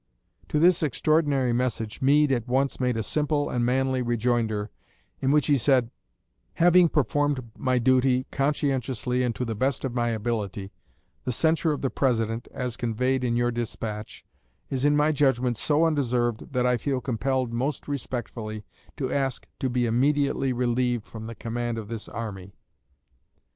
[0.49, 4.71] To this extraordinary message Meade at once made a simple and manly rejoinder
[5.21, 5.91] in which he said:
[6.55, 10.71] "Having performed my duty conscientiously and to the best of my ability,
[11.23, 14.25] the censure of the President, as conveyed in your despatch,
[14.71, 18.63] is in my judgment so undeserved that I feel compelled most respectfully
[18.97, 22.55] to ask to be immediately relieved from the command of this army."